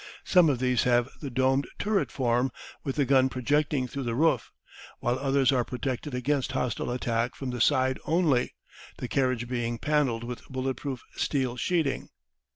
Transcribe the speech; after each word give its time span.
Some 0.23 0.49
of 0.49 0.57
these 0.57 0.81
have 0.85 1.09
the 1.19 1.29
domed 1.29 1.67
turret 1.77 2.11
form, 2.11 2.51
with 2.83 2.95
the 2.95 3.05
gun 3.05 3.29
projecting 3.29 3.87
through 3.87 4.01
the 4.05 4.15
roof, 4.15 4.51
while 4.99 5.19
others 5.19 5.51
are 5.51 5.63
protected 5.63 6.15
against 6.15 6.53
hostile 6.53 6.89
attack 6.89 7.35
from 7.35 7.51
the 7.51 7.61
side 7.61 7.99
only, 8.05 8.55
the 8.97 9.07
carriage 9.07 9.47
being 9.47 9.77
panelled 9.77 10.23
with 10.23 10.47
bullet 10.47 10.77
proof 10.77 11.03
steel 11.17 11.55
sheeting. 11.55 12.09